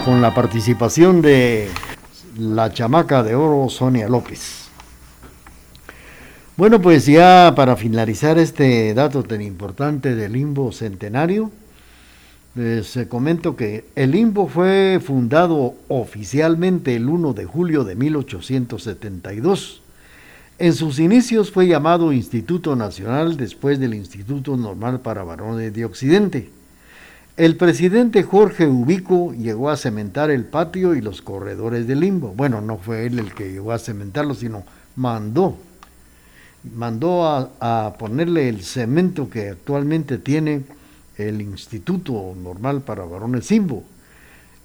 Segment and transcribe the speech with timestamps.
[0.00, 1.68] Con la participación de
[2.38, 4.68] la chamaca de oro Sonia López.
[6.56, 11.50] Bueno, pues ya para finalizar este dato tan importante del limbo centenario,
[12.54, 19.82] les comento que el limbo fue fundado oficialmente el 1 de julio de 1872.
[20.58, 26.61] En sus inicios fue llamado Instituto Nacional después del Instituto Normal para Varones de Occidente.
[27.38, 32.34] El presidente Jorge Ubico llegó a cementar el patio y los corredores del limbo.
[32.36, 34.64] Bueno, no fue él el que llegó a cementarlo, sino
[34.96, 35.56] mandó.
[36.76, 40.64] Mandó a, ponerle el cemento que actualmente tiene
[41.16, 43.82] el Instituto Normal para Varones Simbo.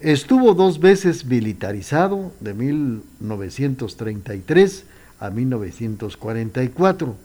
[0.00, 4.84] Estuvo dos veces militarizado, de 1933
[5.20, 7.16] a 1944,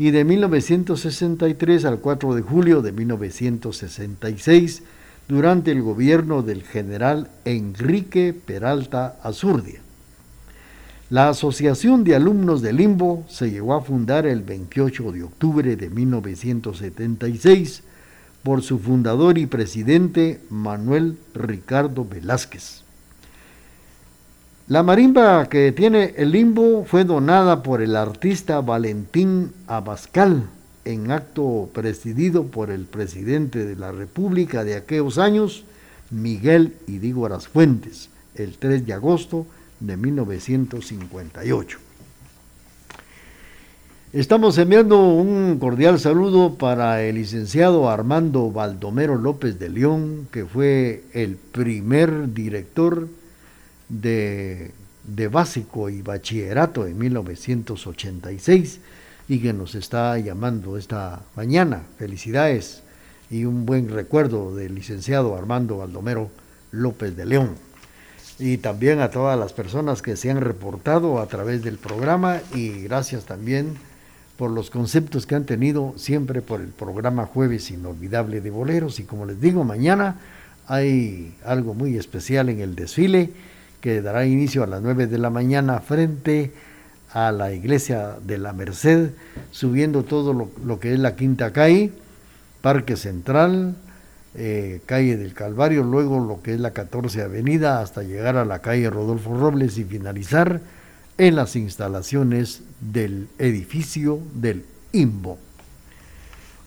[0.00, 4.82] y de 1963 al 4 de julio de 1966
[5.28, 9.80] durante el gobierno del general Enrique Peralta Azurdia.
[11.10, 15.90] La Asociación de Alumnos de Limbo se llegó a fundar el 28 de octubre de
[15.90, 17.82] 1976
[18.42, 22.84] por su fundador y presidente Manuel Ricardo Velázquez.
[24.70, 30.44] La marimba que tiene el limbo fue donada por el artista Valentín Abascal
[30.84, 35.64] en acto presidido por el presidente de la República de aquellos años,
[36.12, 39.44] Miguel Idígoras Fuentes, el 3 de agosto
[39.80, 41.78] de 1958.
[44.12, 51.02] Estamos enviando un cordial saludo para el licenciado Armando Baldomero López de León, que fue
[51.12, 53.08] el primer director
[53.90, 54.72] de,
[55.30, 58.80] básico y bachillerato en 1986
[59.28, 61.82] y que nos está llamando esta mañana.
[61.98, 62.82] Felicidades
[63.30, 66.30] y un buen recuerdo del licenciado Armando Baldomero
[66.72, 67.50] López de León.
[68.38, 72.84] Y también a todas las personas que se han reportado a través del programa y
[72.84, 73.74] gracias también
[74.38, 78.98] por los conceptos que han tenido siempre por el programa Jueves Inolvidable de Boleros.
[78.98, 80.16] Y como les digo, mañana
[80.66, 83.30] hay algo muy especial en el desfile
[83.80, 86.52] que dará inicio a las 9 de la mañana frente
[87.12, 89.10] a la iglesia de la Merced,
[89.50, 91.90] subiendo todo lo, que es la Quinta Calle,
[92.60, 93.74] Parque Central,
[94.34, 98.60] eh, calle del Calvario, luego lo que es la 14 Avenida, hasta llegar a la
[98.60, 100.60] calle Rodolfo Robles y finalizar
[101.18, 105.38] en las instalaciones del edificio del IMBO.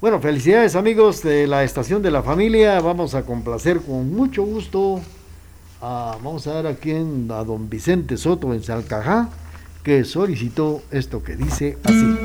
[0.01, 4.99] Bueno, felicidades amigos de la Estación de la Familia, vamos a complacer con mucho gusto,
[5.83, 9.29] vamos a dar aquí en, a don Vicente Soto en Salcajá,
[9.83, 12.17] que solicitó esto que dice así.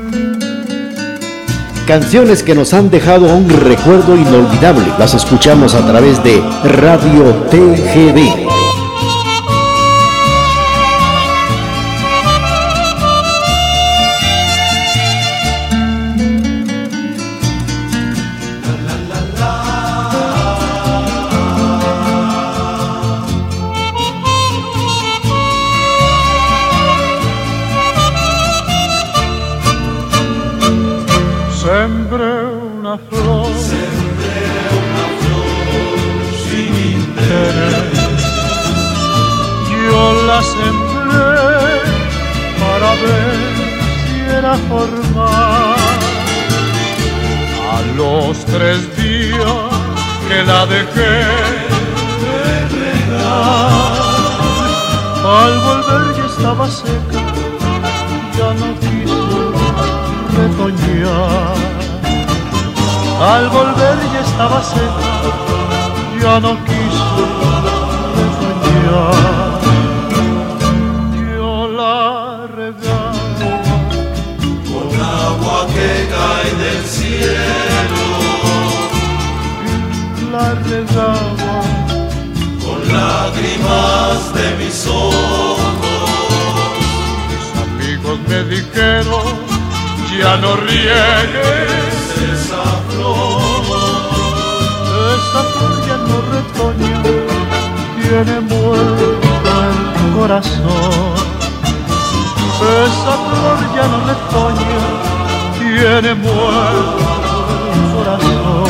[1.85, 4.85] Canciones que nos han dejado un recuerdo inolvidable.
[4.99, 8.48] Las escuchamos a través de Radio TGD.
[58.49, 59.51] ya no quiso
[60.37, 61.57] retoñar.
[63.33, 65.11] Al volver ya estaba seca,
[66.21, 67.25] ya no quiso
[68.17, 69.59] retoñar.
[71.35, 73.13] Yo la regaba
[74.69, 74.87] con
[75.23, 78.03] agua que cae del cielo.
[80.31, 81.55] La regaba
[82.63, 85.78] con lágrimas de mis ojos
[88.29, 89.27] me dijeron,
[90.19, 91.99] ya no riegues
[92.33, 93.65] esa flor.
[95.15, 96.97] Esa flor ya no retoña,
[97.97, 101.15] tiene muerto el corazón.
[102.85, 104.79] Esa flor ya no retoña,
[105.57, 107.05] tiene muerto
[107.73, 108.69] el corazón.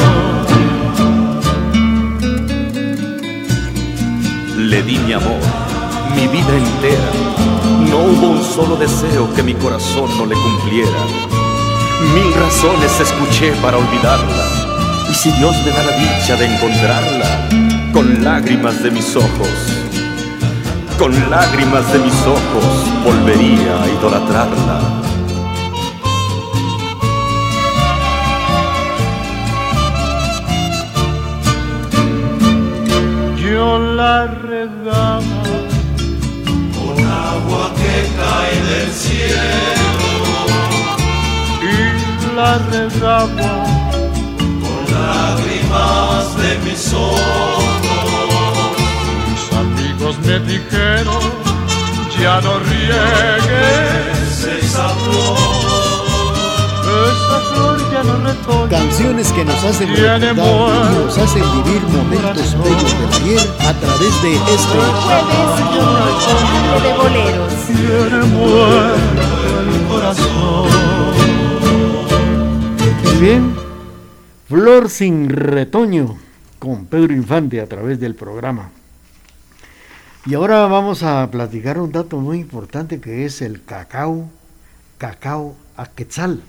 [4.69, 5.68] Le di mi amor
[13.61, 14.45] para olvidarla.
[15.09, 17.49] Y si Dios me da la dicha de encontrarla,
[17.93, 19.49] con lágrimas de mis ojos,
[20.97, 22.65] con lágrimas de mis ojos,
[23.03, 24.79] volvería a idolatrarla.
[33.37, 35.28] Yo la regaba
[38.69, 39.49] del cielo
[42.39, 43.29] la regaba
[44.61, 47.73] con lágrimas de mis ojos.
[49.27, 51.23] Mis amigos me dijeron,
[52.21, 56.33] ya no riegues esa flor.
[57.07, 57.78] Esa flor.
[58.69, 64.21] Canciones que nos hacen recordar y nos hacen vivir momentos bellos del ayer a través
[64.21, 65.49] de este jueves
[66.83, 67.53] de boleros.
[67.65, 69.21] Tiene muerto
[69.59, 70.67] el corazón.
[73.19, 73.55] Bien,
[74.47, 76.17] Flor sin retoño
[76.59, 78.69] con Pedro Infante a través del programa.
[80.25, 84.29] Y ahora vamos a platicar un dato muy importante que es el cacao,
[84.97, 86.41] cacao a Quetzal.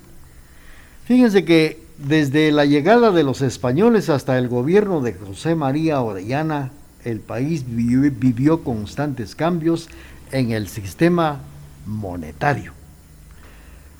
[1.11, 6.71] Fíjense que desde la llegada de los españoles hasta el gobierno de José María Orellana,
[7.05, 9.88] el país vivió constantes cambios
[10.31, 11.40] en el sistema
[11.85, 12.75] monetario.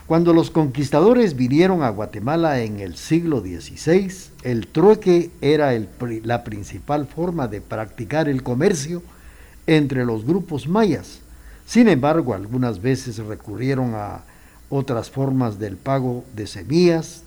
[0.07, 4.13] Cuando los conquistadores vinieron a Guatemala en el siglo XVI,
[4.45, 5.73] el trueque era
[6.23, 9.03] la principal forma de practicar el comercio
[9.67, 11.19] entre los grupos mayas.
[11.67, 14.30] Sin embargo, algunas veces recurrieron a
[14.71, 17.23] otras formas del pago de semillas,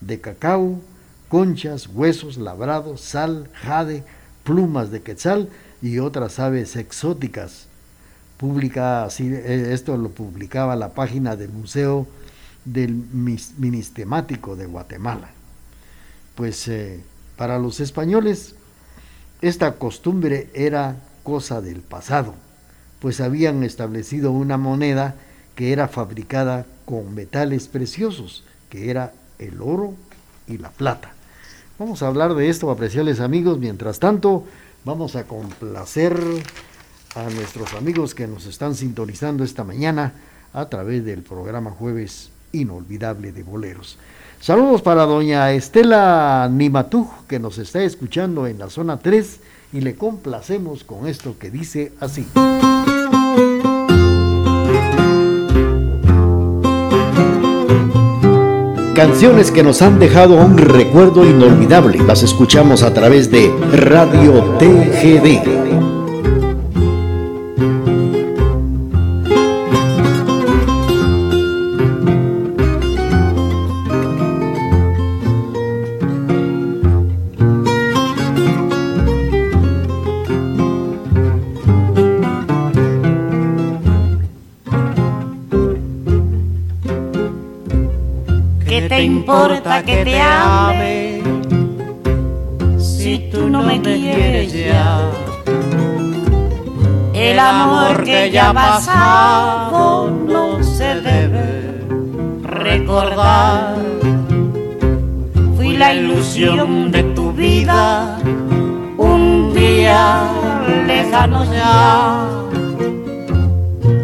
[0.00, 0.80] de cacao,
[1.28, 4.04] conchas, huesos labrados, sal, jade,
[4.44, 5.48] plumas de quetzal
[5.80, 7.66] y otras aves exóticas.
[8.40, 12.06] Eh, esto lo publicaba la página del Museo
[12.64, 15.30] del Ministermático de Guatemala.
[16.34, 17.00] Pues eh,
[17.36, 18.54] para los españoles
[19.40, 22.34] esta costumbre era cosa del pasado,
[23.00, 25.14] pues habían establecido una moneda
[25.58, 29.92] que era fabricada con metales preciosos que era el oro
[30.46, 31.10] y la plata.
[31.80, 33.58] Vamos a hablar de esto, apreciables amigos.
[33.58, 34.44] Mientras tanto,
[34.84, 36.16] vamos a complacer
[37.16, 40.12] a nuestros amigos que nos están sintonizando esta mañana
[40.52, 43.98] a través del programa Jueves Inolvidable de Boleros.
[44.40, 49.40] Saludos para doña Estela Nimatuj, que nos está escuchando en la zona 3
[49.72, 52.28] y le complacemos con esto que dice así.
[58.98, 61.98] Canciones que nos han dejado un recuerdo inolvidable.
[62.04, 65.97] Las escuchamos a través de Radio TGD.
[89.88, 91.22] Que te ame
[92.78, 95.00] si tú no me quieres ya?
[97.14, 101.48] El amor que ya pasado no se debe
[102.42, 103.76] recordar.
[105.56, 108.18] Fui la ilusión de tu vida
[108.98, 110.20] un día
[110.86, 112.28] lejano ya.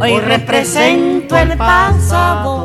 [0.01, 2.64] Hoy represento el pasado,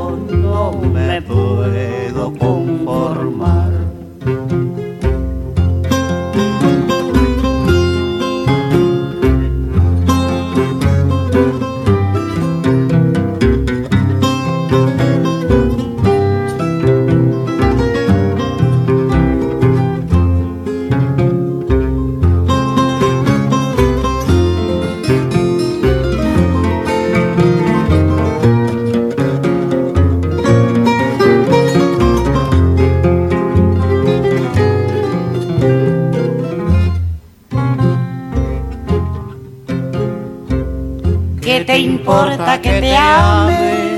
[42.10, 43.98] importa que te ame.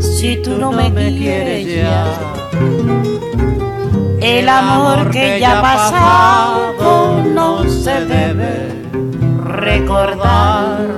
[0.00, 2.04] si tú no me quieres ya?
[4.20, 8.68] El amor que ya ha pasado no se debe
[9.44, 10.88] recordar.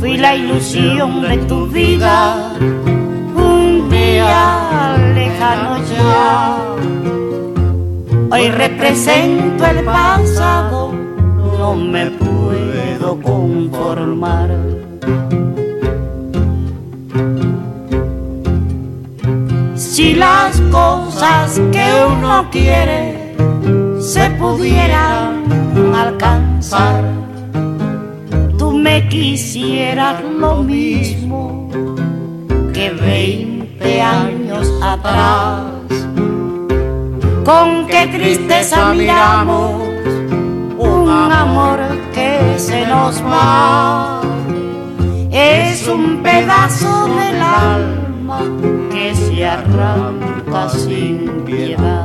[0.00, 2.52] Fui la ilusión de tu vida.
[3.36, 6.58] un día lejano ya.
[8.32, 10.92] Hoy represento el pasado,
[11.58, 12.23] no me puedo
[19.76, 23.36] Si las cosas que uno quiere
[24.00, 25.44] se pudieran
[25.94, 27.04] alcanzar,
[28.58, 31.70] tú me quisieras lo mismo
[32.72, 35.66] que 20 años atrás.
[37.44, 39.82] Con qué tristeza miramos
[40.78, 41.93] un amor
[42.58, 44.20] se nos va.
[45.30, 48.40] Es un pedazo del alma
[48.90, 52.03] que se arranca sin piedad.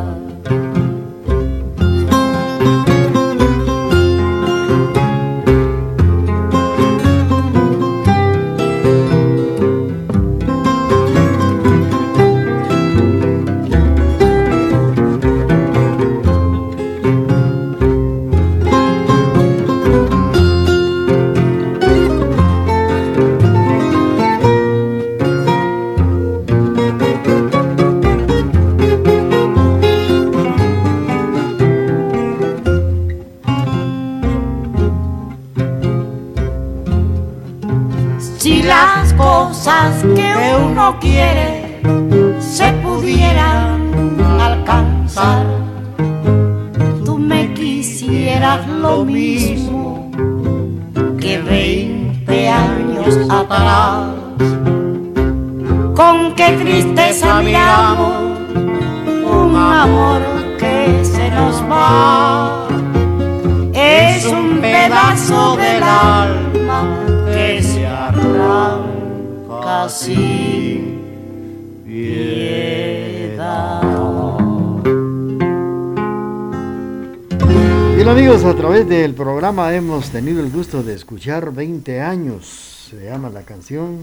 [79.31, 83.99] Programa hemos tenido el gusto de escuchar 20 años, se llama la canción,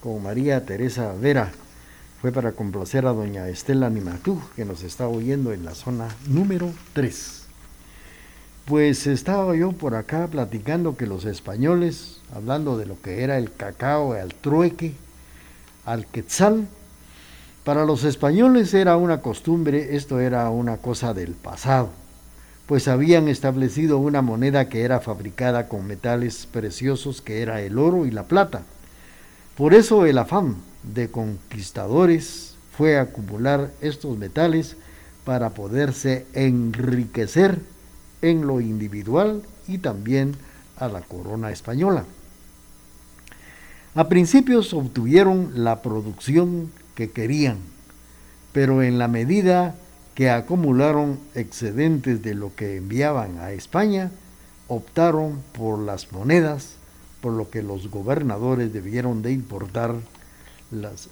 [0.00, 1.50] con María Teresa Vera.
[2.20, 6.70] Fue para complacer a doña Estela Nimatú, que nos está oyendo en la zona número
[6.92, 7.42] 3.
[8.64, 13.52] Pues estaba yo por acá platicando que los españoles, hablando de lo que era el
[13.52, 14.94] cacao, al trueque,
[15.84, 16.68] al quetzal,
[17.64, 21.90] Para los españoles era una costumbre, esto era una cosa del pasado,
[22.72, 28.06] pues habían establecido una moneda que era fabricada con metales preciosos que era el oro
[28.06, 28.62] y la plata.
[29.58, 34.78] Por eso el afán de conquistadores fue acumular estos metales
[35.26, 37.58] para poderse enriquecer
[38.22, 40.34] en lo individual y también
[40.78, 42.06] a la corona española.
[43.94, 47.58] A principios obtuvieron la producción que querían,
[48.54, 49.74] pero en la medida
[50.22, 54.12] que acumularon excedentes de lo que enviaban a España,
[54.68, 56.76] optaron por las monedas,
[57.20, 59.96] por lo que los gobernadores debieron de importar
[60.70, 61.08] las,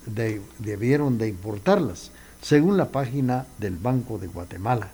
[0.60, 4.90] debieron de importarlas, según la página del Banco de Guatemala.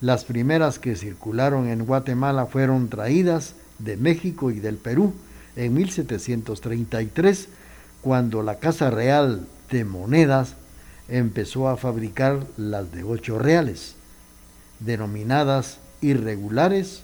[0.00, 5.12] Las primeras que circularon en Guatemala fueron traídas de México y del Perú
[5.54, 7.46] en 1733,
[8.00, 10.56] cuando la Casa Real de monedas
[11.08, 13.94] empezó a fabricar las de ocho reales,
[14.80, 17.02] denominadas irregulares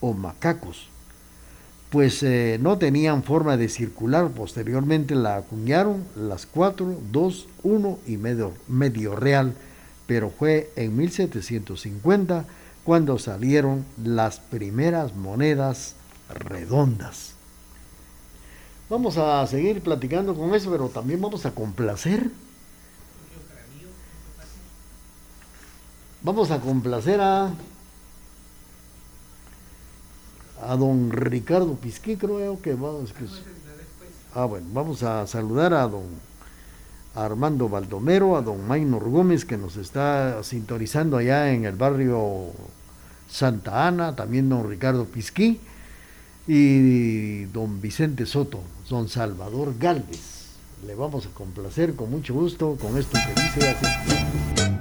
[0.00, 0.88] o macacos,
[1.90, 4.30] pues eh, no tenían forma de circular.
[4.30, 9.54] Posteriormente la acuñaron las cuatro, dos, uno y medio, medio real,
[10.06, 12.44] pero fue en 1750
[12.84, 15.94] cuando salieron las primeras monedas
[16.28, 17.34] redondas.
[18.88, 22.30] Vamos a seguir platicando con eso, pero también vamos a complacer.
[26.22, 27.52] Vamos a complacer a
[30.76, 33.12] don Ricardo Pisquí, creo que vamos.
[34.34, 36.04] ah, bueno, vamos a saludar a don
[37.14, 42.52] Armando Baldomero, a don Maynor Gómez, que nos está sintonizando allá en el barrio
[43.28, 45.60] Santa Ana, también don Ricardo Pisquí
[46.46, 50.36] y don Vicente Soto, don Salvador Galvez.
[50.86, 54.75] Le vamos a complacer con mucho gusto con esto que dice.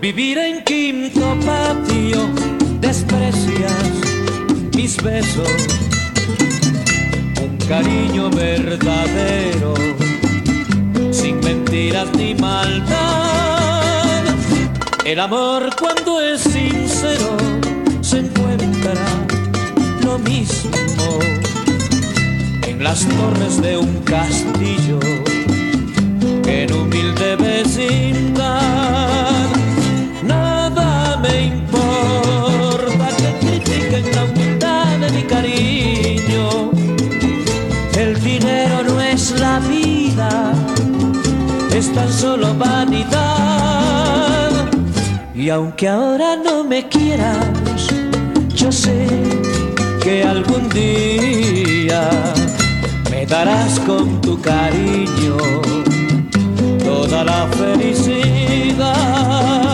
[0.00, 2.30] Vivir en quinto patio
[2.80, 3.82] desprecias
[4.74, 5.78] mis besos
[7.68, 9.74] cariño verdadero,
[11.10, 14.24] sin mentiras ni maldad.
[15.04, 17.36] El amor cuando es sincero
[18.00, 18.94] se encuentra
[20.02, 21.18] lo mismo
[22.66, 24.98] en las torres de un castillo
[26.42, 29.37] que en humilde vecindad.
[41.94, 44.50] Tan solo vanidad.
[45.34, 47.46] Y aunque ahora no me quieras,
[48.54, 49.06] yo sé
[50.02, 52.10] que algún día
[53.10, 55.36] me darás con tu cariño
[56.84, 59.67] toda la felicidad.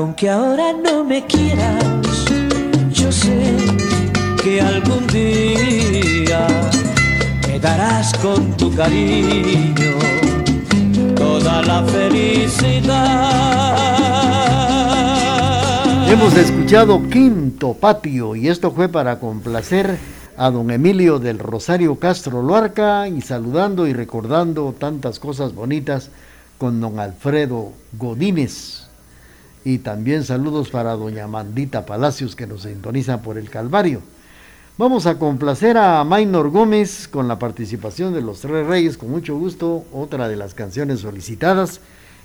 [0.00, 1.84] Aunque ahora no me quieras,
[2.90, 3.54] yo sé
[4.42, 6.46] que algún día
[7.46, 9.92] me darás con tu cariño
[11.14, 13.28] toda la felicidad.
[16.10, 19.98] Hemos escuchado Quinto Patio y esto fue para complacer
[20.38, 26.08] a don Emilio del Rosario Castro Luarca y saludando y recordando tantas cosas bonitas
[26.56, 28.79] con don Alfredo Godínez
[29.64, 34.02] y también saludos para doña Mandita Palacios que nos sintoniza por el Calvario.
[34.78, 39.36] Vamos a complacer a Maynor Gómez con la participación de los Tres Reyes, con mucho
[39.36, 41.80] gusto, otra de las canciones solicitadas.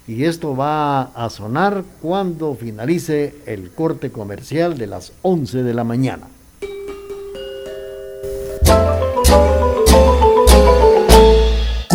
[0.07, 5.83] Y esto va a sonar cuando finalice el corte comercial de las 11 de la
[5.83, 6.27] mañana.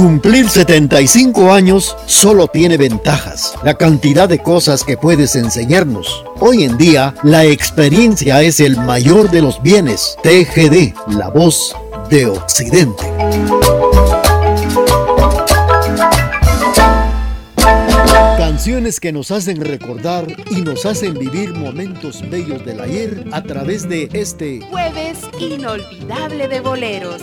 [0.01, 6.25] Cumplir 75 años solo tiene ventajas, la cantidad de cosas que puedes enseñarnos.
[6.39, 10.17] Hoy en día, la experiencia es el mayor de los bienes.
[10.23, 11.77] TGD, la voz
[12.09, 13.05] de Occidente.
[18.39, 23.87] Canciones que nos hacen recordar y nos hacen vivir momentos bellos del ayer a través
[23.87, 27.21] de este jueves inolvidable de boleros.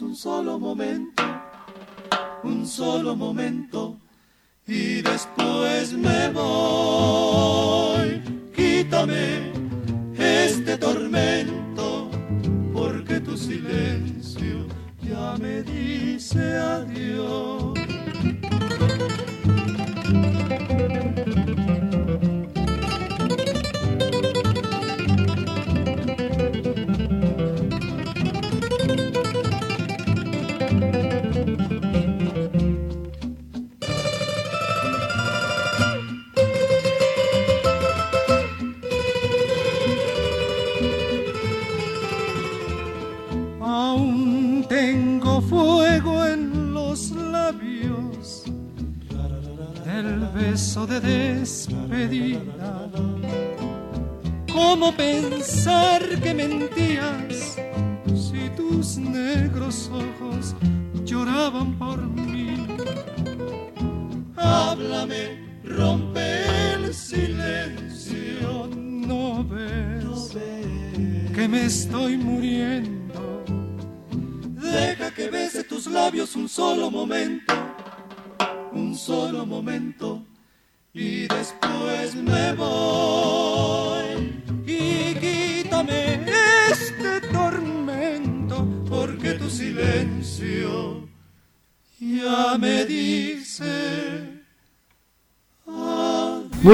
[0.00, 1.22] Un solo momento,
[2.44, 3.77] un solo momento,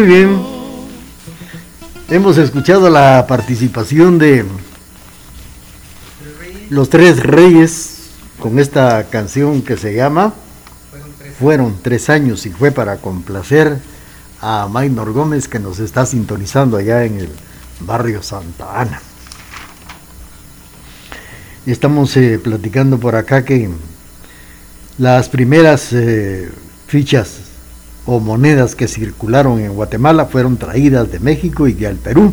[0.06, 0.38] Bien.
[2.10, 4.44] Hemos escuchado la participación de
[6.68, 10.34] los tres reyes con esta canción que se llama
[11.38, 13.78] Fueron tres años y fue para complacer
[14.42, 17.30] a Maynor Gómez que nos está sintonizando allá en el
[17.80, 19.00] barrio Santa Ana.
[21.64, 23.70] Estamos eh, platicando por acá que
[24.98, 26.50] las primeras eh,
[26.88, 27.43] fichas
[28.06, 32.32] o monedas que circularon en Guatemala fueron traídas de México y al Perú.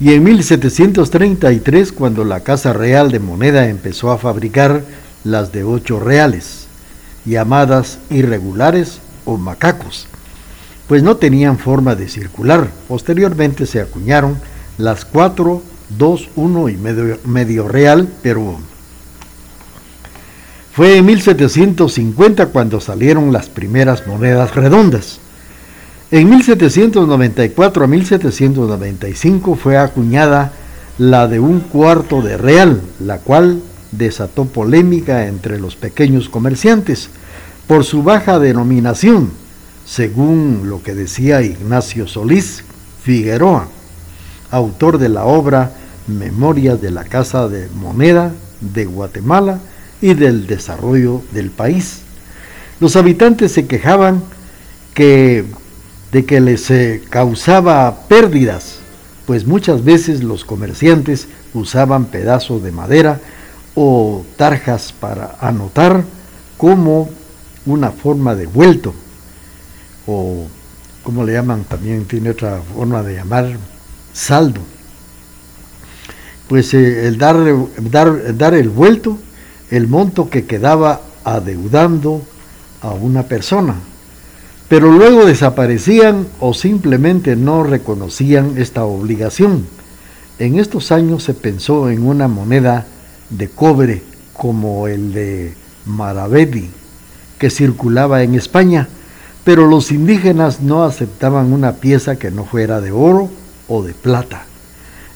[0.00, 4.82] Y en 1733, cuando la Casa Real de Moneda empezó a fabricar
[5.24, 6.66] las de ocho reales,
[7.24, 10.08] llamadas irregulares o macacos,
[10.88, 12.68] pues no tenían forma de circular.
[12.88, 14.38] Posteriormente se acuñaron
[14.78, 15.62] las 4,
[15.96, 18.58] 2, 1 y medio, medio real, pero
[20.72, 25.20] fue en 1750 cuando salieron las primeras monedas redondas.
[26.10, 30.52] En 1794 a 1795 fue acuñada
[30.98, 33.60] la de un cuarto de real, la cual
[33.92, 37.10] desató polémica entre los pequeños comerciantes
[37.66, 39.30] por su baja denominación
[39.84, 42.64] según lo que decía Ignacio Solís
[43.02, 43.68] Figueroa,
[44.50, 45.72] autor de la obra
[46.06, 49.60] Memorias de la Casa de Moneda de Guatemala
[50.02, 52.00] y del desarrollo del país.
[52.80, 54.22] Los habitantes se quejaban
[54.92, 55.44] que,
[56.10, 58.80] de que les eh, causaba pérdidas,
[59.26, 63.20] pues muchas veces los comerciantes usaban pedazos de madera
[63.74, 66.04] o tarjas para anotar
[66.58, 67.08] como
[67.64, 68.92] una forma de vuelto
[70.06, 70.46] o
[71.02, 73.56] como le llaman también, tiene otra forma de llamar
[74.12, 74.60] saldo.
[76.48, 77.36] pues eh, el dar,
[77.78, 79.18] dar, dar el vuelto,
[79.72, 82.20] el monto que quedaba adeudando
[82.82, 83.76] a una persona.
[84.68, 89.66] Pero luego desaparecían o simplemente no reconocían esta obligación.
[90.38, 92.86] En estos años se pensó en una moneda
[93.30, 94.02] de cobre
[94.34, 95.54] como el de
[95.86, 96.70] Maravedí,
[97.38, 98.90] que circulaba en España,
[99.42, 103.30] pero los indígenas no aceptaban una pieza que no fuera de oro
[103.68, 104.44] o de plata.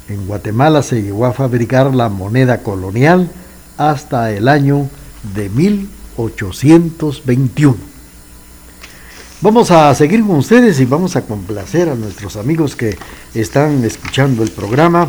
[0.09, 3.29] En Guatemala se llegó a fabricar la moneda colonial
[3.77, 4.89] hasta el año
[5.35, 7.77] de 1821.
[9.43, 12.97] Vamos a seguir con ustedes y vamos a complacer a nuestros amigos que
[13.35, 15.09] están escuchando el programa.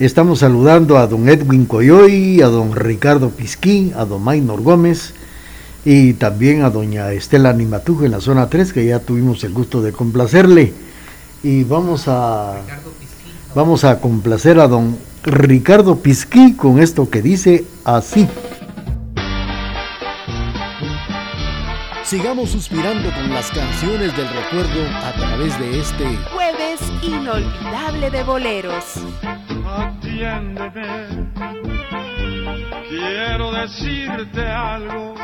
[0.00, 5.14] Estamos saludando a don Edwin Coyoy, a don Ricardo Pisquín, a don Maynor Gómez,
[5.84, 9.80] y también a doña Estela Nimatujo en la zona 3, que ya tuvimos el gusto
[9.80, 10.74] de complacerle.
[11.42, 12.60] Y vamos a,
[13.54, 14.98] vamos a complacer a don
[15.30, 18.26] Ricardo Pisquí con esto que dice así.
[22.02, 28.84] Sigamos suspirando con las canciones del recuerdo a través de este jueves inolvidable de boleros.
[29.66, 31.30] Atiéndeme,
[32.88, 35.14] quiero decirte algo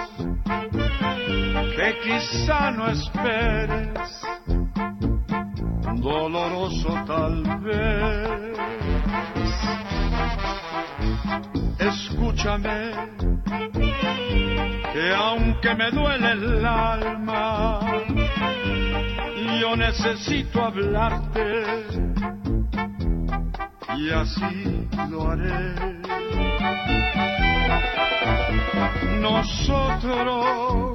[1.77, 4.11] que quizá no esperes,
[6.01, 8.59] doloroso tal vez.
[11.79, 12.91] Escúchame,
[14.93, 17.81] que aunque me duele el alma,
[19.61, 21.63] yo necesito hablarte
[23.97, 25.75] y así lo haré.
[29.21, 30.95] Nosotros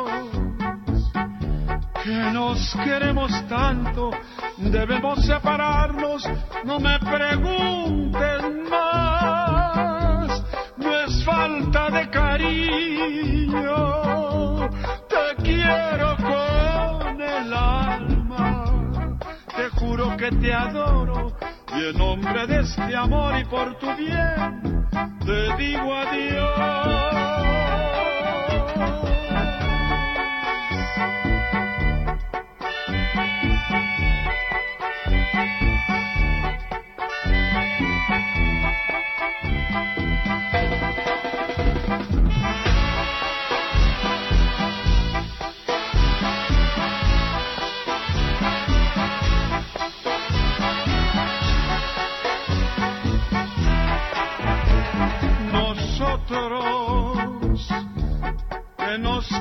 [2.11, 4.11] nos queremos tanto,
[4.57, 6.23] debemos separarnos,
[6.65, 10.43] no me preguntes más,
[10.77, 13.63] no es falta de cariño,
[15.07, 19.17] te quiero con el alma,
[19.55, 21.33] te juro que te adoro
[21.73, 24.87] y en nombre de este amor y por tu bien,
[25.25, 27.40] te digo adiós.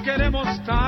[0.02, 0.79] Queremos tanto,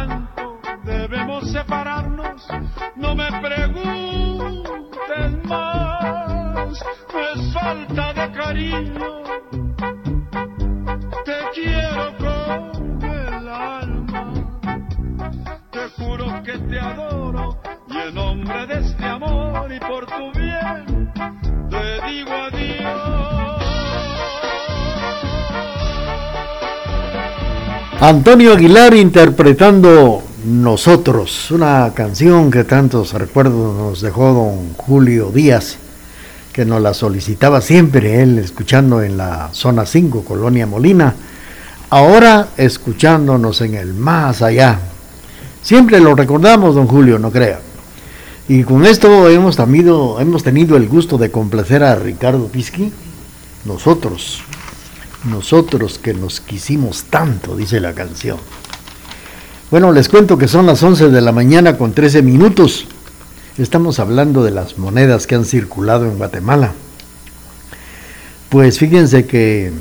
[28.04, 35.76] Antonio Aguilar interpretando Nosotros, una canción que tantos recuerdos nos dejó don Julio Díaz,
[36.52, 41.14] que nos la solicitaba siempre él escuchando en la zona 5, Colonia Molina,
[41.90, 44.80] ahora escuchándonos en el más allá.
[45.62, 47.60] Siempre lo recordamos, don Julio, no crea.
[48.48, 52.92] Y con esto hemos tenido, el gusto de complacer a Ricardo Pisqui,
[53.64, 54.42] nosotros,
[55.24, 58.38] nosotros que nos quisimos tanto, dice la canción.
[59.70, 62.86] Bueno, les cuento que son las 11 de la mañana con 13 minutos.
[63.56, 66.72] Estamos hablando de las monedas que han circulado en Guatemala.
[68.48, 69.72] Pues fíjense que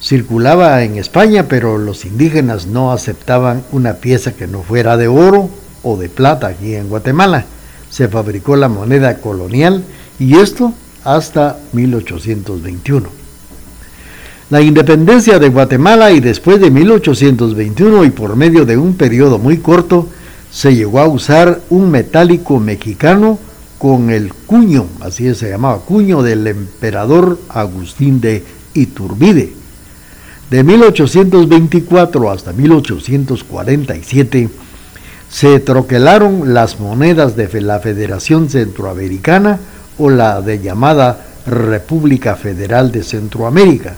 [0.00, 5.48] circulaba en España, pero los indígenas no aceptaban una pieza que no fuera de oro
[5.82, 7.46] o de plata aquí en Guatemala.
[7.90, 9.82] Se fabricó la moneda colonial
[10.18, 13.23] y esto hasta 1821
[14.54, 19.58] la independencia de Guatemala y después de 1821 y por medio de un periodo muy
[19.58, 20.08] corto,
[20.48, 23.40] se llegó a usar un metálico mexicano
[23.78, 29.52] con el cuño, así se llamaba, cuño del emperador Agustín de Iturbide.
[30.52, 34.50] De 1824 hasta 1847
[35.28, 39.58] se troquelaron las monedas de la Federación Centroamericana
[39.98, 43.96] o la de llamada República Federal de Centroamérica.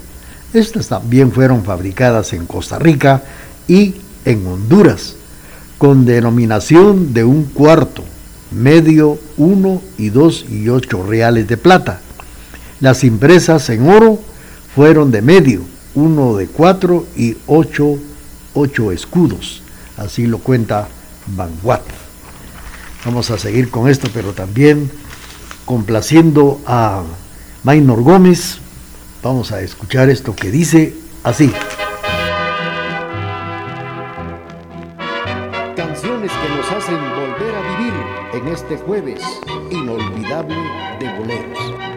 [0.52, 3.22] Estas también fueron fabricadas en Costa Rica
[3.68, 5.16] y en Honduras,
[5.78, 8.02] con denominación de un cuarto,
[8.50, 12.00] medio, uno y dos y ocho reales de plata.
[12.80, 14.18] Las impresas en oro
[14.74, 15.62] fueron de medio,
[15.94, 17.98] uno de cuatro y ocho,
[18.54, 19.62] ocho escudos.
[19.96, 20.88] Así lo cuenta
[21.34, 21.50] Van
[23.04, 24.90] Vamos a seguir con esto, pero también
[25.64, 27.02] complaciendo a
[27.64, 28.58] Maynor Gómez.
[29.22, 31.52] Vamos a escuchar esto que dice así.
[35.74, 37.94] Canciones que nos hacen volver a vivir
[38.34, 39.22] en este jueves
[39.70, 40.56] inolvidable
[41.00, 41.95] de boleros.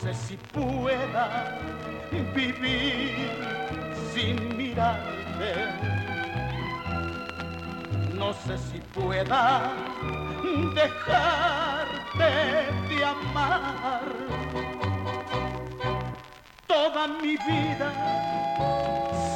[0.00, 1.58] Sé si pueda
[2.34, 3.30] vivir
[4.12, 5.52] sin mirarte.
[8.14, 9.72] No sé si pueda
[10.74, 12.30] dejarte
[12.88, 14.02] de amar.
[16.66, 17.92] Toda mi vida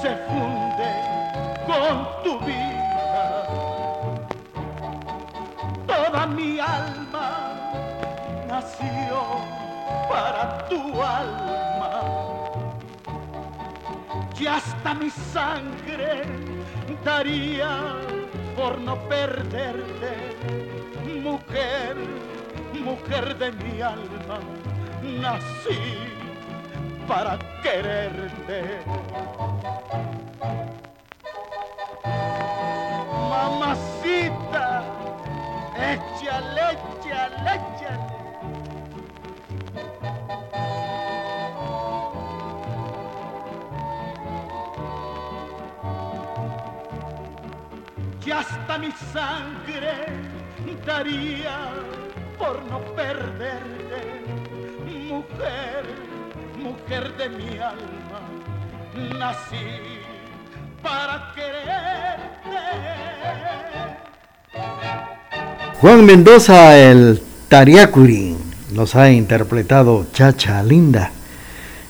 [0.01, 0.91] se funde
[1.67, 3.47] con tu vida.
[5.87, 7.29] Toda mi alma
[8.49, 9.56] nació
[10.09, 12.03] para tu alma.
[14.39, 16.23] Y hasta mi sangre
[17.05, 17.95] daría
[18.57, 20.37] por no perderte,
[21.23, 21.97] mujer,
[22.85, 24.39] mujer de mi alma,
[25.03, 25.99] nací
[27.07, 28.81] para quererte.
[48.79, 49.93] Mi sangre
[50.87, 51.71] daría
[52.39, 54.23] por no perderte,
[55.09, 55.85] mujer,
[56.63, 58.21] mujer de mi alma,
[59.19, 59.57] nací
[60.83, 62.57] para quererte.
[65.81, 68.37] Juan Mendoza, el Tariacuri,
[68.73, 71.13] nos ha interpretado Chacha Linda.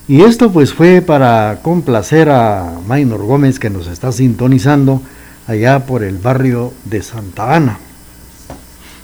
[0.09, 5.03] Y esto pues fue para complacer a Maynor Gómez que nos está sintonizando
[5.46, 7.78] allá por el barrio de Santa Ana,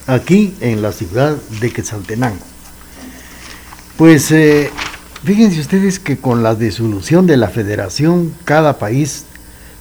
[0.06, 2.44] aquí en la ciudad de Quetzaltenango.
[3.96, 4.70] Pues eh,
[5.24, 9.26] fíjense ustedes que con la disolución de la federación, cada país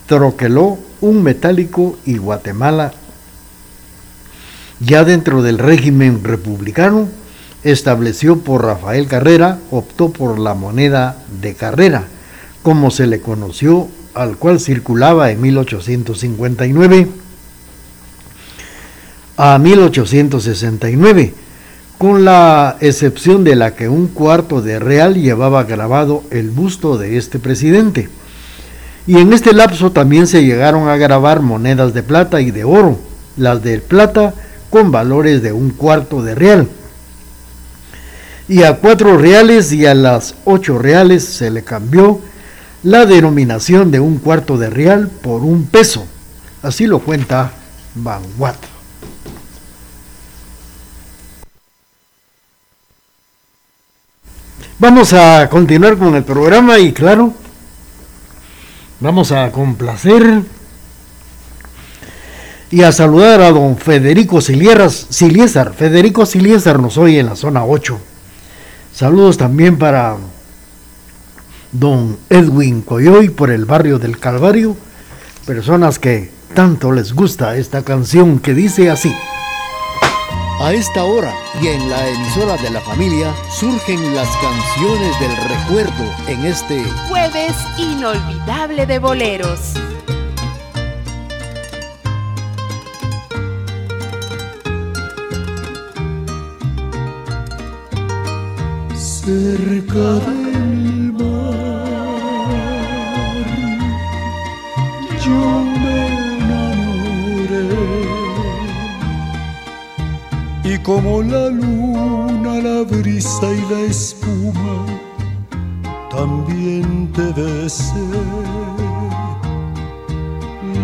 [0.06, 2.93] troqueló un metálico y Guatemala,
[4.80, 7.08] ya dentro del régimen republicano,
[7.63, 12.06] estableció por Rafael Carrera, optó por la moneda de Carrera,
[12.63, 17.08] como se le conoció al cual circulaba en 1859
[19.38, 21.34] a 1869,
[21.97, 27.17] con la excepción de la que un cuarto de real llevaba grabado el busto de
[27.17, 28.10] este presidente.
[29.08, 33.00] Y en este lapso también se llegaron a grabar monedas de plata y de oro,
[33.36, 34.34] las de plata
[34.69, 36.67] con valores de un cuarto de real.
[38.47, 42.19] Y a cuatro reales y a las ocho reales se le cambió
[42.84, 46.06] la denominación de un cuarto de real por un peso.
[46.63, 47.52] Así lo cuenta
[48.38, 48.58] Watt.
[54.79, 57.34] Vamos a continuar con el programa y claro,
[59.00, 60.42] vamos a complacer
[62.71, 65.73] y a saludar a don Federico Siliesar.
[65.75, 68.00] Federico Siliesar nos oye en la zona 8.
[68.92, 70.17] Saludos también para
[71.72, 74.76] don Edwin Coyoy por el barrio del Calvario,
[75.46, 79.13] personas que tanto les gusta esta canción que dice así.
[80.60, 86.13] A esta hora y en la emisora de la familia surgen las canciones del recuerdo
[86.28, 89.60] en este jueves inolvidable de boleros.
[98.96, 100.22] Cerca
[110.84, 114.86] como la luna, la brisa y la espuma,
[116.10, 118.08] también te besé.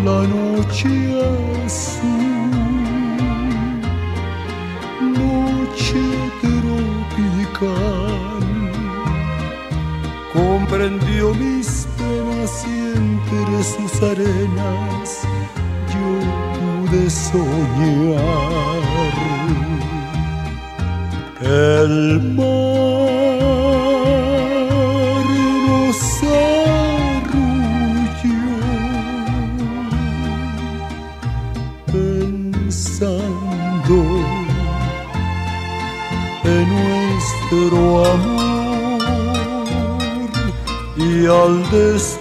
[0.04, 0.88] La noche
[1.66, 2.18] azul,
[5.02, 6.02] noche
[6.40, 7.68] tropical,
[10.32, 15.08] comprendió mis penas y entre sus arenas
[15.92, 16.08] yo
[16.58, 18.87] pude soñar.
[21.48, 22.44] El mar
[25.66, 27.72] nos arrulló
[32.66, 33.96] pensando
[36.44, 37.80] en nuestro
[38.12, 39.00] amor
[40.98, 42.17] y al despertar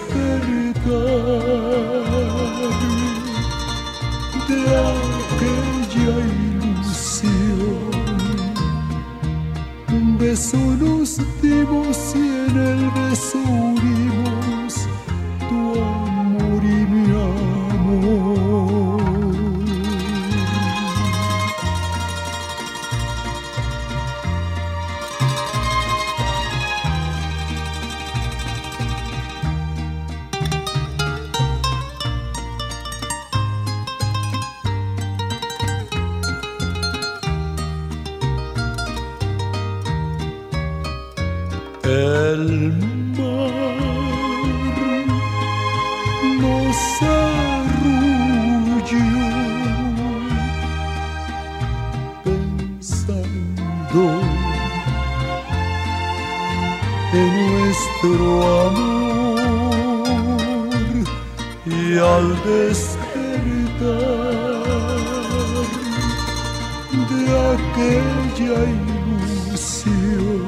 [67.11, 67.21] de
[67.53, 70.47] aquella ilusión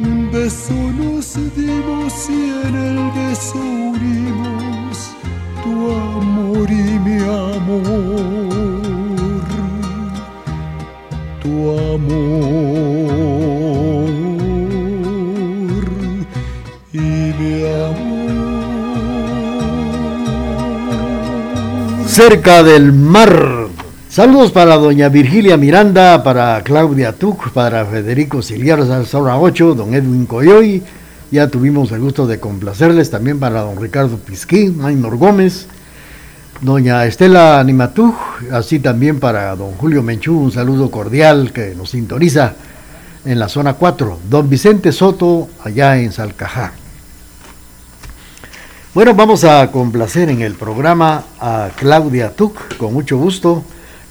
[0.00, 2.32] un beso nos dimos y
[2.66, 5.14] en el beso unimos
[5.64, 7.82] tu amor y mi amor.
[11.42, 11.54] Tu
[11.94, 12.24] amor
[16.92, 16.98] y
[17.38, 17.54] mi
[17.88, 18.34] amor.
[22.06, 23.53] Cerca del mar.
[24.14, 30.24] Saludos para doña Virgilia Miranda, para Claudia Tuc, para Federico Siliar, Zona 8, don Edwin
[30.26, 30.84] Coyoy.
[31.32, 35.66] Ya tuvimos el gusto de complacerles también para don Ricardo Pisquín, Maynor Gómez,
[36.60, 38.14] doña Estela Animatuj,
[38.52, 42.54] así también para don Julio Menchú, un saludo cordial que nos sintoniza
[43.24, 46.72] en la zona 4, don Vicente Soto, allá en Salcajá.
[48.94, 53.64] Bueno, vamos a complacer en el programa a Claudia Tuc, con mucho gusto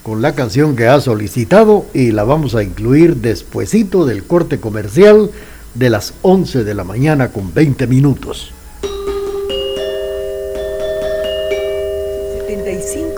[0.04, 5.32] con la canción que ha solicitado y la vamos a incluir despuesito del corte comercial
[5.74, 8.51] de las 11 de la mañana con 20 minutos.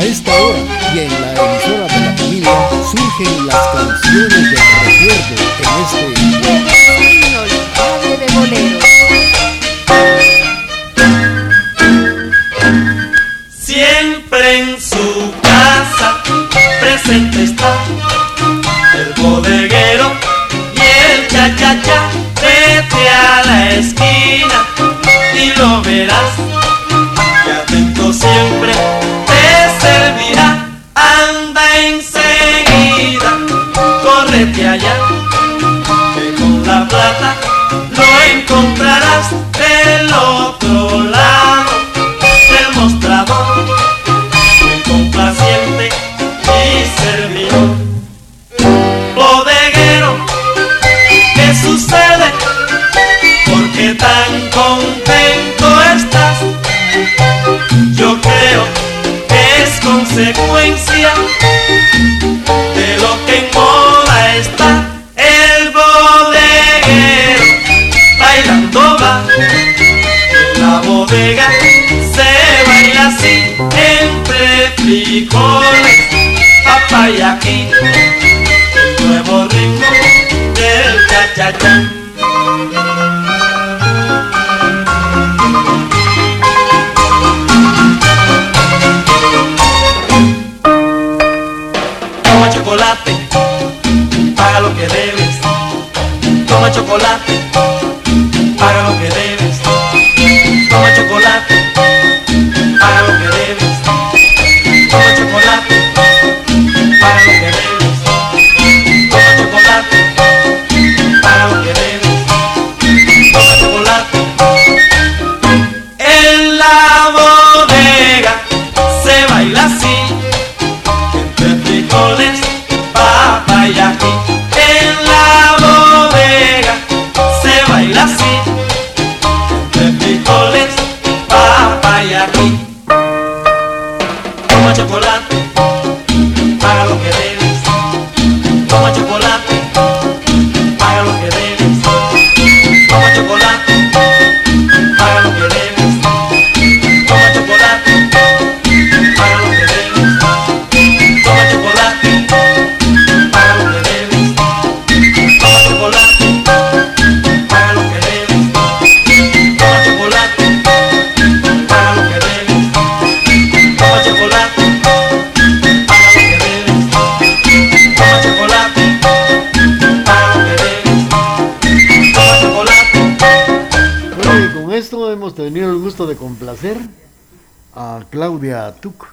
[0.00, 0.58] A esta hora
[0.94, 3.69] y en la emisora de la familia surgen las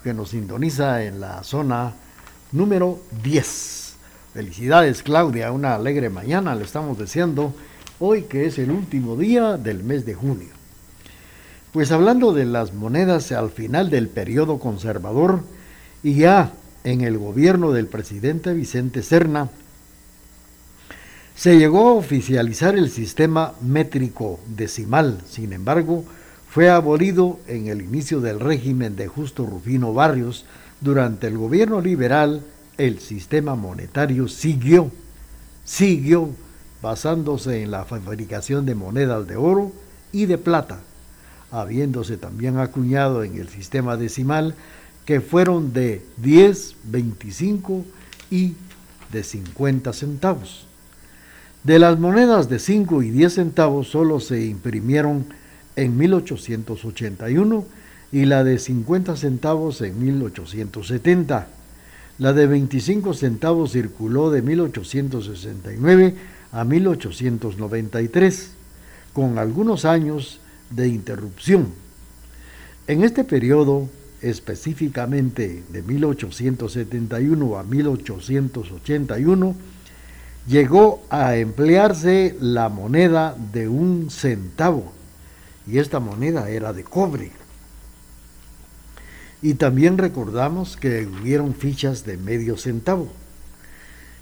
[0.08, 1.92] que nos sintoniza en la zona
[2.54, 3.96] número 10.
[4.34, 7.54] Felicidades, Claudia, una alegre mañana le estamos deseando
[8.00, 10.48] hoy que es el último día del mes de junio.
[11.74, 15.42] Pues hablando de las monedas al final del periodo conservador
[16.04, 16.54] y ya
[16.86, 19.50] en el gobierno del presidente Vicente Serna,
[21.36, 26.06] se llegó a oficializar el sistema métrico decimal, sin embargo,
[26.58, 30.44] fue abolido en el inicio del régimen de Justo Rufino Barrios.
[30.82, 32.42] Durante el gobierno liberal,
[32.80, 34.90] el sistema monetario siguió,
[35.64, 36.32] siguió
[36.82, 39.72] basándose en la fabricación de monedas de oro
[40.12, 40.80] y de plata,
[41.52, 44.56] habiéndose también acuñado en el sistema decimal
[45.06, 47.86] que fueron de 10, 25
[48.32, 48.56] y
[49.14, 50.66] de 50 centavos.
[51.64, 55.28] De las monedas de 5 y 10 centavos solo se imprimieron
[55.78, 57.66] en 1881
[58.12, 61.48] y la de 50 centavos en 1870.
[62.20, 66.16] La de 25 centavos circuló de 1869
[66.52, 68.50] a 1893,
[69.14, 71.68] con algunos años de interrupción.
[72.88, 73.88] En este periodo,
[74.22, 79.56] específicamente de 1871 a 1881,
[80.48, 84.97] llegó a emplearse la moneda de un centavo
[85.68, 87.32] y esta moneda era de cobre.
[89.42, 93.10] Y también recordamos que hubieron fichas de medio centavo.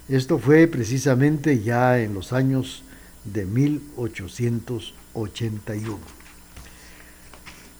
[0.08, 2.82] Esto fue precisamente ya en los años
[3.24, 5.98] de 1881.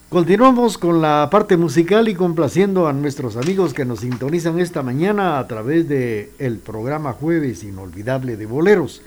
[0.08, 5.38] Continuamos con la parte musical y complaciendo a nuestros amigos que nos sintonizan esta mañana
[5.38, 9.02] a través de el programa Jueves Inolvidable de Boleros.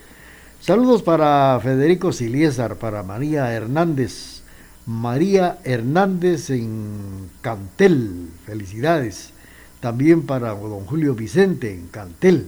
[0.60, 4.38] Saludos para Federico Siliesar, para María Hernández,
[4.89, 9.29] María Hernández en Cantel, felicidades.
[9.81, 12.47] También para don Julio Vicente en Cantel.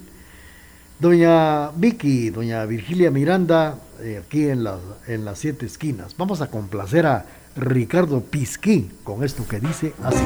[1.00, 6.16] Doña Vicky, doña Virgilia Miranda, eh, aquí en, la, en las siete esquinas.
[6.18, 10.24] Vamos a complacer a Ricardo Pisquí con esto que dice así.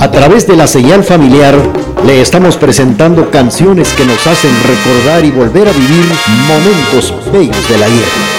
[0.00, 1.54] A través de la señal familiar
[2.04, 6.04] le estamos presentando canciones que nos hacen recordar y volver a vivir
[6.46, 8.04] momentos bellos del ayer.
[8.04, 8.35] Voy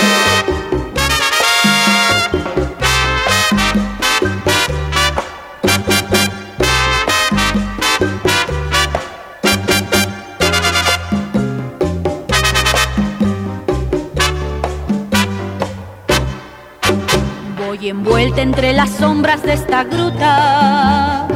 [18.36, 21.28] entre las sombras de esta gruta,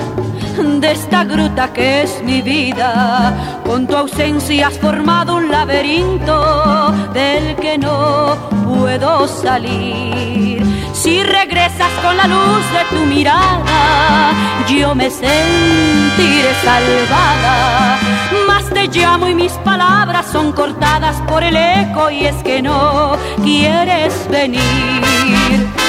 [0.79, 3.61] de esta gruta que es mi vida.
[3.65, 8.35] Con tu ausencia has formado un laberinto del que no
[8.67, 10.63] puedo salir.
[10.93, 14.33] Si regresas con la luz de tu mirada,
[14.67, 17.99] yo me sentiré salvada.
[18.47, 23.13] Más te llamo y mis palabras son cortadas por el eco y es que no
[23.43, 25.80] quieres venir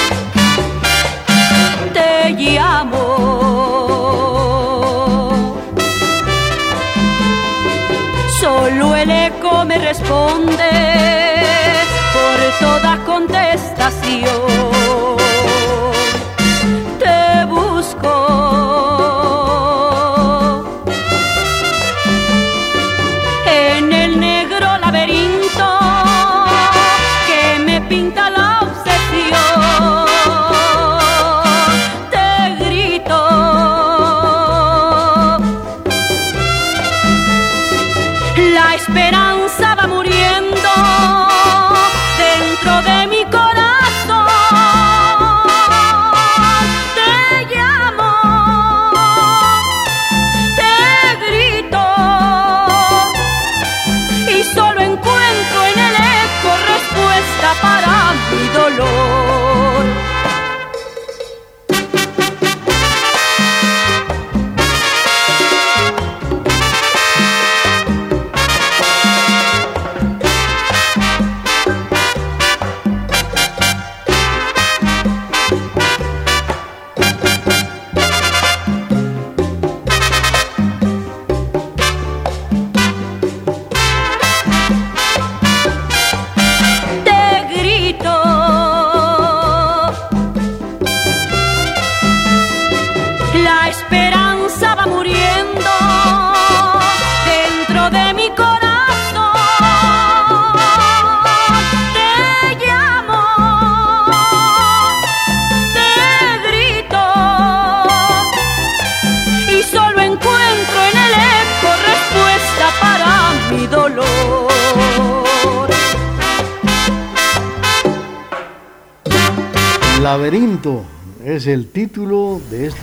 [2.03, 2.99] te llamo.
[8.39, 10.71] Solo el eco me responde
[12.15, 15.12] por toda contestación.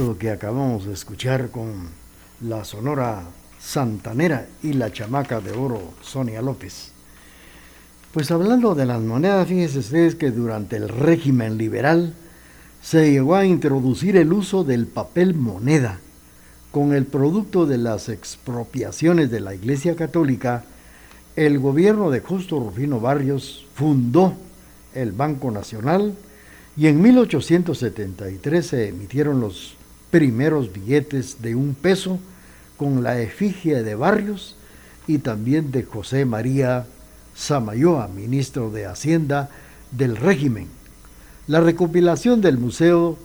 [0.01, 1.89] Que acabamos de escuchar con
[2.41, 3.23] la Sonora
[3.61, 6.93] Santanera y la Chamaca de Oro Sonia López.
[8.13, 12.15] Pues hablando de las monedas, fíjense ustedes que durante el régimen liberal
[12.83, 16.01] se llegó a introducir el uso del papel moneda.
[16.73, 20.65] Con el producto de las expropiaciones de la Iglesia Católica,
[21.37, 24.33] el gobierno de Justo Rufino Barrios fundó
[24.95, 26.15] el Banco Nacional
[26.75, 29.77] y en 1873 se emitieron los
[30.11, 32.19] primeros billetes de un peso
[32.77, 34.57] con la efigie de Barrios
[35.07, 36.87] y también de José María
[37.35, 39.51] Samayoa, ministro de Hacienda
[39.91, 40.69] del régimen.
[41.47, 43.19] La recopilación del museo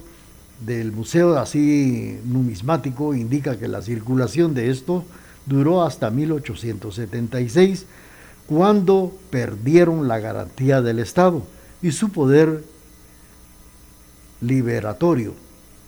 [0.66, 5.04] del museo así numismático indica que la circulación de esto
[5.46, 7.86] duró hasta 1876
[8.48, 11.44] cuando perdieron la garantía del Estado
[11.82, 12.64] y su poder
[14.42, 15.34] liberatorio,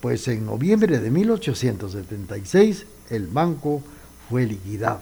[0.08, 3.84] pues en noviembre de 1876 el banco
[4.30, 5.02] fue liquidado.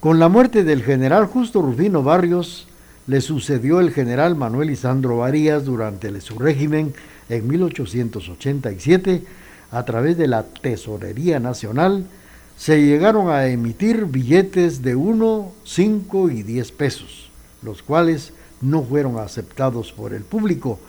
[0.00, 2.66] Con la muerte del general Justo Rufino Barrios,
[3.06, 6.94] le sucedió el general Manuel Isandro Varías durante su régimen
[7.28, 9.22] en 1887
[9.70, 12.06] a través de la Tesorería Nacional
[12.56, 17.30] se llegaron a emitir billetes de 1, 5 y 10 pesos,
[17.62, 20.80] los cuales no fueron aceptados por el público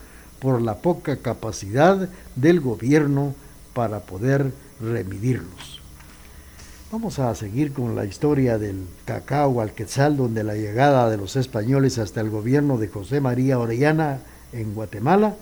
[0.46, 3.34] por la poca capacidad del gobierno
[3.74, 5.82] para poder remitirlos.
[6.92, 11.36] Vamos a seguir con la historia del cacao al quetzal, donde la llegada de los
[11.36, 14.20] españoles hasta el gobierno de José María Orellana
[14.54, 15.34] en Guatemala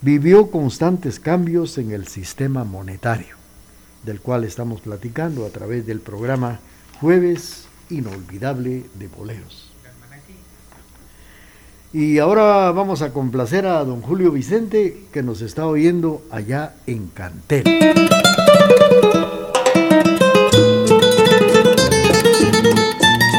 [0.00, 3.34] vivió constantes cambios en el sistema monetario,
[4.04, 6.60] del cual estamos platicando a través del programa
[7.00, 9.72] Jueves Inolvidable de Boleros.
[11.92, 17.08] Y ahora vamos a complacer a don Julio Vicente, que nos está oyendo allá en
[17.08, 17.64] Cantel.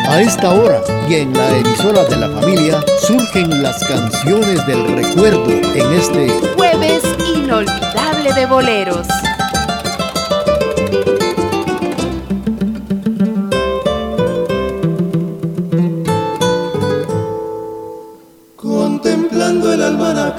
[0.08, 5.47] A esta hora y en la emisora de la familia surgen las canciones del recuerdo
[5.47, 7.04] en este Jueves
[7.36, 9.08] inolvidable de boleros.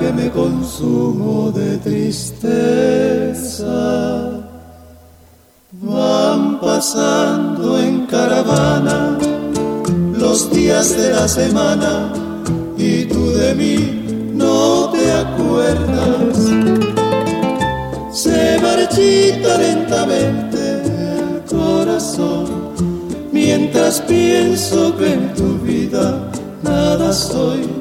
[0.00, 2.30] Almanaque me consumo de tristeza.
[5.72, 9.18] Van pasando en caravana
[10.12, 12.12] los días de la semana
[12.76, 16.36] y tú de mí no te acuerdas.
[18.12, 22.46] Se marchita lentamente el corazón
[23.32, 26.30] mientras pienso que en tu vida
[26.62, 27.79] nada soy.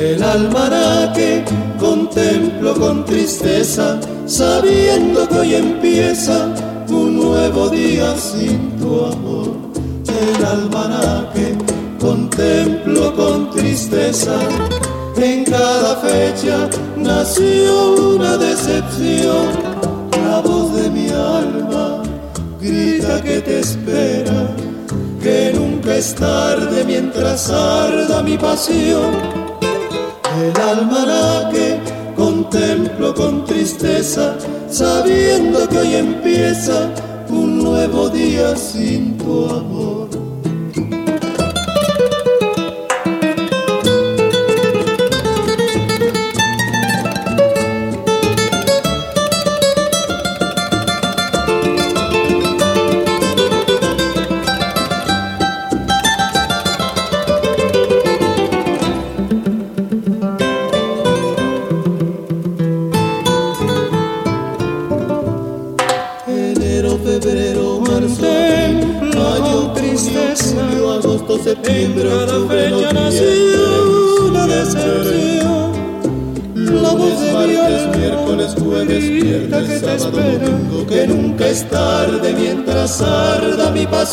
[0.00, 1.44] El almanaque
[1.78, 6.54] contemplo con tristeza, sabiendo que hoy empieza
[6.88, 9.48] un nuevo día sin tu amor.
[10.08, 11.54] El almanaque
[12.00, 14.38] contemplo con tristeza.
[15.18, 19.48] En cada fecha nació una decepción.
[20.24, 22.02] La voz de mi alma
[22.58, 24.48] grita que te espera,
[25.22, 29.39] que nunca es tarde mientras arda mi pasión.
[30.40, 31.78] El almanaque
[32.16, 34.36] contemplo con tristeza,
[34.70, 36.90] sabiendo que hoy empieza
[37.28, 40.19] un nuevo día sin tu amor.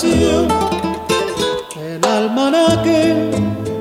[0.03, 0.45] El
[2.05, 3.31] almanaque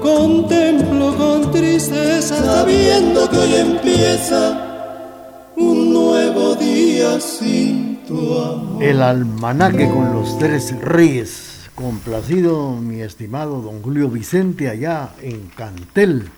[0.01, 8.83] contemplo con tristeza, sabiendo que hoy empieza un nuevo día sin tu amor.
[8.83, 11.69] El almanaque con los tres reyes.
[11.75, 16.31] Complacido mi estimado don Julio Vicente allá en Cantel,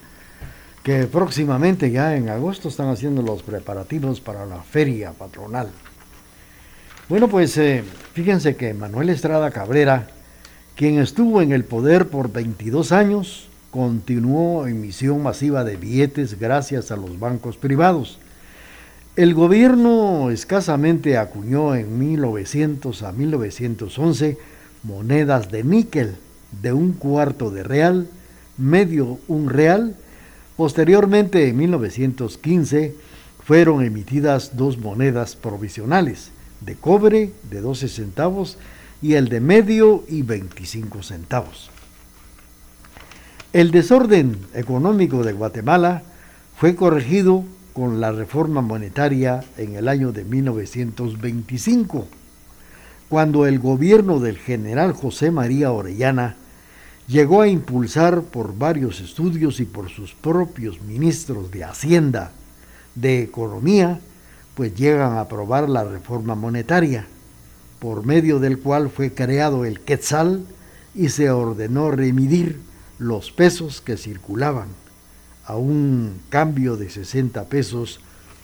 [0.83, 5.69] que próximamente ya en agosto están haciendo los preparativos para la feria patronal.
[7.09, 10.09] Bueno, pues eh, fíjense que Manuel Estrada Cabrera,
[10.77, 16.97] quien estuvo en el poder por 22 años, continuó emisión masiva de billetes gracias a
[16.97, 18.19] los bancos privados.
[19.17, 24.37] El gobierno escasamente acuñó en 1900 a 1911
[24.83, 26.17] monedas de níquel
[26.61, 28.07] de un cuarto de real,
[28.59, 29.97] medio un real.
[30.59, 32.95] Posteriormente, en 1915,
[33.43, 38.59] fueron emitidas dos monedas provisionales de cobre de 12 centavos
[39.01, 41.71] y el de medio y 25 centavos.
[43.53, 46.03] El desorden económico de Guatemala
[46.57, 52.09] fue corregido con la reforma monetaria en el año de 1925,
[53.09, 56.37] cuando el gobierno del general José María Orellana
[57.07, 62.33] llegó a impulsar por varios estudios y por sus propios ministros de Hacienda,
[62.95, 64.01] de Economía
[64.59, 67.07] pues llegan a aprobar la reforma monetaria,
[67.79, 70.45] por medio del cual fue creado el quetzal
[70.97, 72.59] y se ordenó remidir
[72.99, 74.67] los pesos que circulaban
[75.45, 78.01] a un cambio de 60 pesos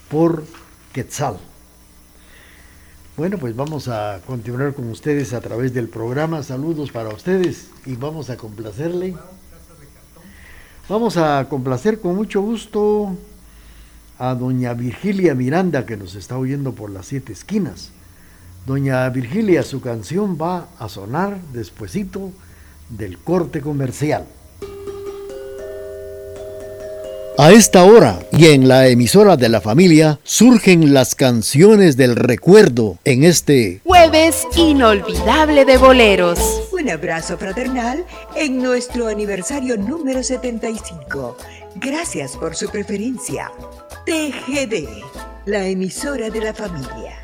[0.09, 0.45] por
[0.93, 1.37] quetzal.
[3.17, 6.45] Bueno, pues vamos a continuar con ustedes a través del programa.
[6.45, 9.17] Saludos para ustedes y vamos a complacerle.
[10.89, 13.17] Vamos a complacer con mucho gusto
[14.19, 17.91] a doña Virgilia Miranda que nos está oyendo por las siete esquinas.
[18.67, 22.33] Doña Virgilia, su canción va a sonar despuesito
[22.89, 24.27] del corte comercial.
[27.37, 32.99] A esta hora y en la emisora de la familia surgen las canciones del recuerdo
[33.05, 36.39] en este jueves inolvidable de boleros.
[36.71, 38.07] Un abrazo fraternal
[38.37, 41.37] en nuestro aniversario número 75.
[41.75, 43.51] Gracias por su preferencia.
[44.05, 45.03] TGD,
[45.47, 47.19] la emisora de la familia.